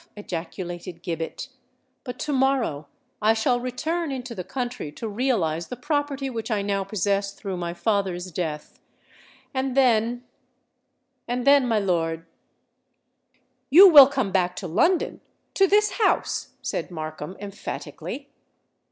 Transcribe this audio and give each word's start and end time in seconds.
ejaculated 0.17 1.03
Gibbet: 1.03 1.49
"but 2.03 2.17
to 2.17 2.33
morrow 2.33 2.87
I 3.21 3.35
shall 3.35 3.59
return 3.59 4.11
into 4.11 4.33
the 4.33 4.43
country 4.43 4.91
to 4.93 5.07
realize 5.07 5.67
the 5.67 5.75
property 5.75 6.27
which 6.27 6.49
I 6.49 6.63
now 6.63 6.83
possess 6.83 7.35
through 7.35 7.57
my 7.57 7.75
father's 7.75 8.31
death—and 8.31 9.77
then—and 9.77 11.45
then, 11.45 11.67
my 11.67 11.77
lord——" 11.77 12.25
"You 13.69 13.89
will 13.89 14.07
come 14.07 14.31
back 14.31 14.55
to 14.55 14.67
London—to 14.67 15.67
this 15.67 15.91
house," 15.91 16.53
said 16.63 16.89
Markham, 16.89 17.35
emphatically. 17.39 18.31